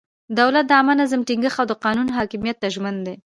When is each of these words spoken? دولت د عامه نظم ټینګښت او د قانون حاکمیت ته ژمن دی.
دولت 0.39 0.65
د 0.67 0.71
عامه 0.77 0.93
نظم 1.01 1.21
ټینګښت 1.27 1.57
او 1.61 1.65
د 1.69 1.73
قانون 1.83 2.07
حاکمیت 2.17 2.57
ته 2.61 2.67
ژمن 2.75 2.95
دی. 3.05 3.15